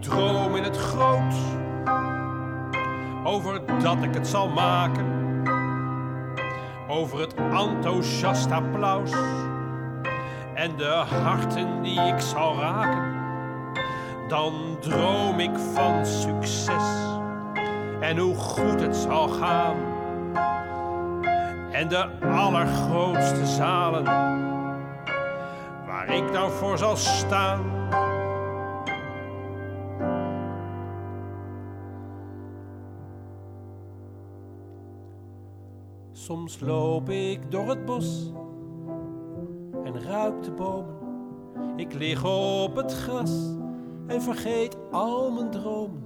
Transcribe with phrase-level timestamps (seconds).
[0.00, 1.34] droom in het groot
[3.24, 5.06] over dat ik het zal maken,
[6.88, 9.12] over het enthousiast applaus
[10.54, 13.14] en de harten die ik zal raken.
[14.28, 16.84] Dan droom ik van succes
[18.00, 19.76] en hoe goed het zal gaan.
[21.72, 24.04] En de allergrootste zalen
[25.86, 27.60] waar ik dan voor zal staan.
[36.26, 38.32] Soms loop ik door het bos
[39.84, 40.96] en ruik de bomen.
[41.76, 43.56] Ik lig op het gras
[44.06, 46.02] en vergeet al mijn dromen.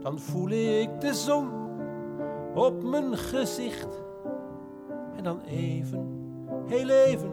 [0.00, 1.48] Dan voel ik de zon
[2.54, 4.02] op mijn gezicht.
[5.16, 6.06] En dan even,
[6.66, 7.32] heel even,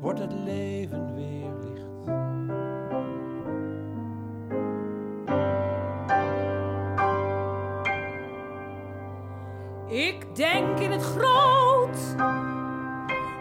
[0.00, 1.60] wordt het leven weer
[9.90, 11.98] Ik denk in het groot.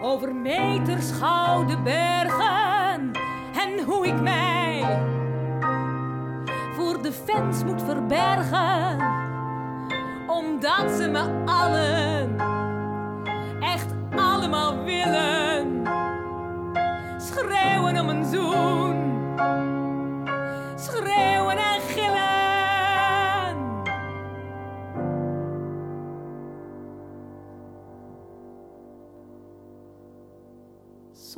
[0.01, 3.11] Over meters gouden bergen
[3.53, 4.99] en hoe ik mij
[6.75, 8.97] voor de fans moet verbergen,
[10.27, 12.35] omdat ze me allen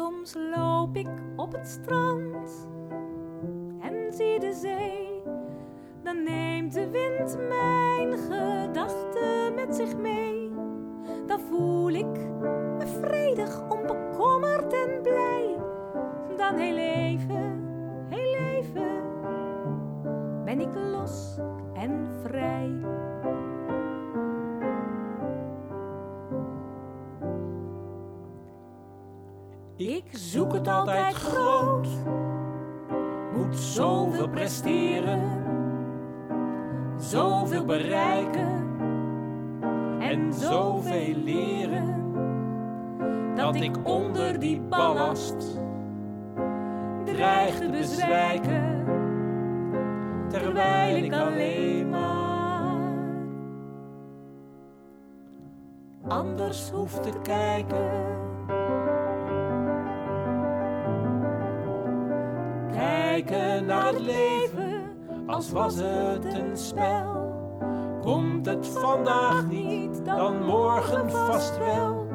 [0.02, 2.68] Soms loop ik op het strand
[3.80, 5.22] en zie de zee.
[6.04, 10.52] Dan neemt de wind mijn gedachten met zich mee.
[11.28, 12.14] Dan voel ik
[12.78, 15.56] me vredig, onbekommerd en blij.
[16.38, 16.78] Dan heel
[29.76, 31.88] Ik zoek het altijd groot,
[33.34, 35.22] moet zoveel presteren,
[36.98, 38.70] zoveel bereiken
[40.00, 42.00] en zoveel leren.
[43.36, 45.60] Dat ik onder die ballast
[47.04, 48.86] dreig te bezwijken,
[50.30, 52.12] terwijl ik alleen maar
[56.08, 58.30] anders hoef te kijken.
[63.24, 64.84] Kijken naar het leven
[65.28, 67.30] als was het een spel.
[68.02, 72.08] Komt het vandaag niet, dan morgen vast wel.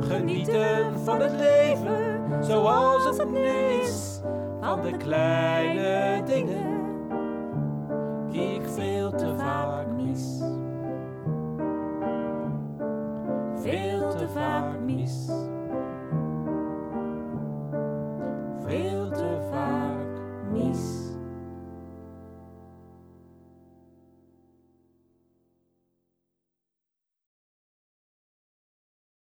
[0.00, 3.46] Genieten van het leven zoals het nu
[3.82, 4.20] is.
[4.60, 6.91] Van de kleine dingen